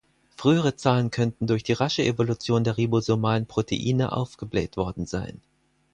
Frühere 0.35 0.75
Zahlen 0.75 1.11
könnten 1.11 1.45
durch 1.45 1.61
die 1.61 1.73
rasche 1.73 2.01
Evolution 2.03 2.63
der 2.63 2.75
ribosomalen 2.75 3.45
Proteine 3.45 4.13
aufgebläht 4.13 4.75
worden 4.75 5.05
sein. 5.05 5.41